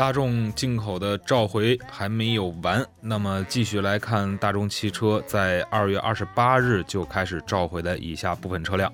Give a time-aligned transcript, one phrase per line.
[0.00, 8.90] 大众进口的召回还没有完，那么继续来看大众汽车在二月二十八日就开始召回的以下部分车辆。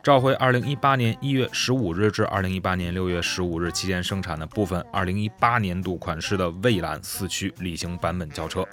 [0.00, 8.64] 召回二零一八年一月十五日至二零一八年六月十五日期间生产的部分二零一八年度款式的蔚揽四驱旅行版本轿车，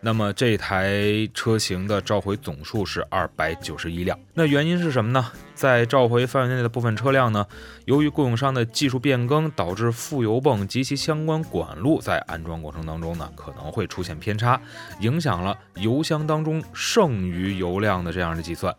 [0.00, 1.02] 那么这台
[1.34, 4.18] 车型的召回总数是二百九十一辆。
[4.32, 5.30] 那原因是什么呢？
[5.56, 7.44] 在召回范围内的部分车辆呢，
[7.86, 14.60] 由于供应商的技术变更，导致副油泵及其相关管路在安装过程当中呢，可能会出现偏差，
[15.00, 18.72] 影响了油箱当中剩余油量的这样的计算。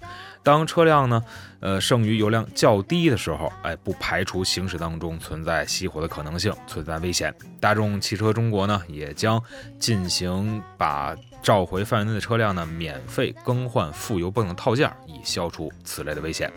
[0.43, 1.21] 当车辆呢，
[1.59, 7.33] 呃，剩余油量较低的时候，哎，不排除行驶当中存在熄火的可能性，存在危险。
[7.59, 9.41] 大众汽车中国呢，也将
[9.77, 11.13] 进行把
[11.47, 16.51] 召回范围内的车辆呢，免费更换副油泵的套件，以消除此类的危险。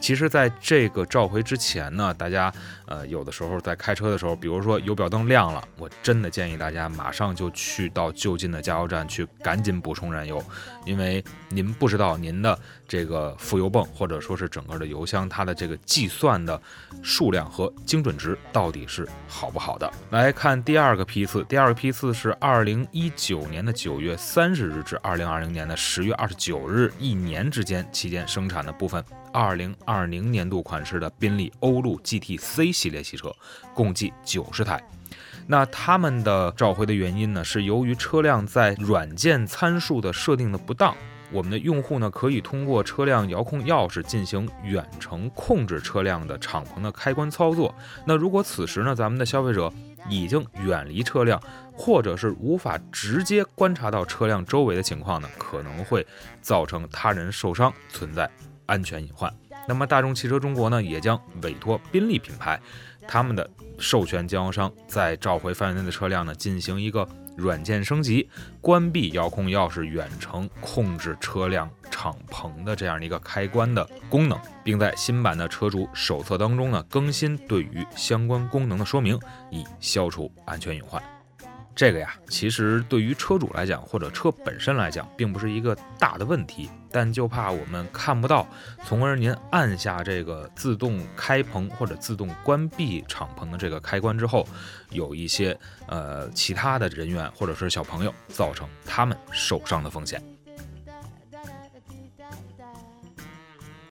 [0.00, 2.52] 其实，在这个召回之前呢，大家
[2.86, 10.42] 呃，有的时候在开车的时候，比如说油表灯亮了，我真的建议大家马上就去到就近的加油站去赶紧补充燃油，
[10.84, 16.60] 因为您不知道您的这个副油泵或者说是整个的油箱它的这个计算的
[17.00, 19.88] 数量和精准值到底是好不好的。
[20.10, 29.04] 来看第二个批次，第二个批次是二零一九年的九月三十日至二零二零年的十月二十九日，一年之间期间生产的部分。
[29.30, 33.30] 二零二零年度款式的宾利欧陆 GT-C 系列汽车，
[33.74, 34.82] 共计九十台。
[35.46, 40.96] 那他们的召回的原因呢，是由于车辆在软件参数的设定的不当。
[41.32, 47.74] 我们的用户呢，可以通过车辆遥控钥匙进行远程控制车辆的敞篷的开关操作。
[48.04, 49.72] 那如果此时呢，咱们的消费者
[50.08, 51.42] 已经远离车辆，
[51.72, 56.06] 或者是无法直接观察到车辆周围的情况呢，可能会
[56.40, 58.30] 造成他人受伤，存在。
[58.66, 59.30] 安全隐患。
[59.68, 62.60] 那么，大众汽车中国呢，也将委托宾利品牌，
[63.06, 68.28] 他们的授权经销商，在召回范围内的车辆呢，进行一个软件升级，
[68.60, 79.18] 关闭遥控钥匙远程控制车辆敞篷的这样的一个开关的功能，并在新版的车主手册当中呢，更新对于相关功能的说明，
[79.50, 81.02] 以消除安全隐患。
[81.74, 88.46] 这个呀，其实对于车主来讲，或者车本身来讲，并不是一个大的问题，但就怕我们看不到，
[88.84, 94.46] 从而您按下这个自动开棚或者自动关闭敞篷的这个开关之后，
[94.90, 100.22] 有一些呃其他的人员或者是小朋友造成他们受伤的风险。